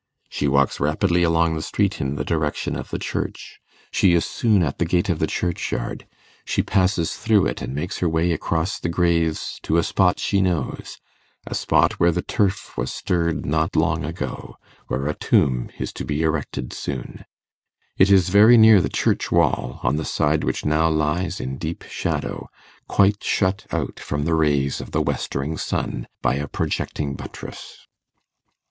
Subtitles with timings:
[0.29, 3.59] She walks rapidly along the street in the direction of the church.
[3.91, 6.07] She is soon at the gate of the churchyard;
[6.43, 10.41] she passes through it, and makes her way across the graves to a spot she
[10.41, 10.97] knows
[11.45, 14.55] a spot where the turf was stirred not long ago,
[14.87, 17.23] where a tomb is to be erected soon.
[17.95, 21.83] It is very near the church wall, on the side which now lies in deep
[21.83, 22.49] shadow,
[22.87, 27.85] quite shut out from the rays of the westering sun by a projecting buttress.